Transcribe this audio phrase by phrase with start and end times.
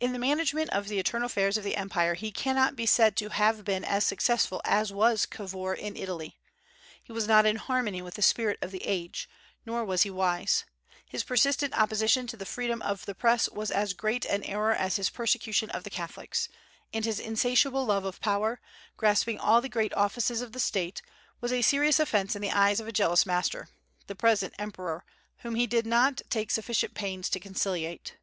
[0.00, 3.28] In the management of the internal affairs of the empire he cannot be said to
[3.28, 6.38] have been as successful as was Cavour in Italy.
[7.02, 9.28] He was not in harmony with the spirit of the age,
[9.66, 10.64] nor was he wise.
[11.06, 14.96] His persistent opposition to the freedom of the Press was as great an error as
[14.96, 16.48] his persecution of the Catholics;
[16.94, 18.62] and his insatiable love of power,
[18.96, 21.02] grasping all the great offices of State,
[21.42, 23.68] was a serious offence in the eyes of a jealous master,
[24.06, 25.04] the present emperor,
[25.40, 28.16] whom he did not take sufficient pains to conciliate.